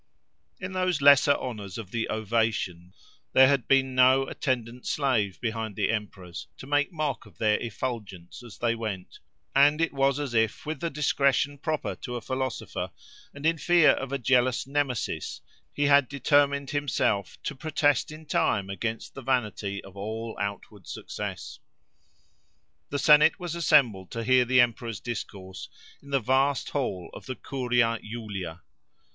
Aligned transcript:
In 0.59 0.71
those 0.71 0.99
lesser 0.99 1.33
honours 1.35 1.77
of 1.77 1.91
the 1.91 2.09
ovation, 2.09 2.95
there 3.33 3.47
had 3.47 3.67
been 3.67 3.93
no 3.93 4.23
attendant 4.27 4.87
slave 4.87 5.39
behind 5.39 5.75
the 5.75 5.91
emperors, 5.91 6.47
to 6.57 6.65
make 6.65 6.91
mock 6.91 7.27
of 7.27 7.37
their 7.37 7.59
effulgence 7.61 8.41
as 8.41 8.57
they 8.57 8.73
went; 8.73 9.19
and 9.55 9.79
it 9.79 9.93
was 9.93 10.19
as 10.19 10.33
if 10.33 10.65
with 10.65 10.79
the 10.79 10.89
discretion 10.89 11.59
proper 11.59 11.93
to 11.97 12.15
a 12.15 12.21
philosopher, 12.21 12.89
and 13.31 13.45
in 13.45 13.59
fear 13.59 13.91
of 13.91 14.11
a 14.11 14.17
jealous 14.17 14.65
Nemesis, 14.65 15.39
he 15.71 15.83
had 15.83 16.09
determined 16.09 16.71
himself 16.71 17.37
to 17.43 17.53
protest 17.53 18.09
in 18.11 18.25
time 18.25 18.71
against 18.71 19.13
the 19.13 19.21
vanity 19.21 19.83
of 19.83 19.95
all 19.95 20.35
outward 20.41 20.87
success. 20.87 21.59
The 22.89 22.97
Senate 22.97 23.39
was 23.39 23.53
assembled 23.53 24.09
to 24.13 24.23
hear 24.23 24.45
the 24.45 24.61
emperor's 24.61 24.99
discourse 24.99 25.69
in 26.01 26.09
the 26.09 26.19
vast 26.19 26.71
hall 26.71 27.11
of 27.13 27.27
the 27.27 27.35
Curia 27.35 27.99
Julia. 28.03 28.63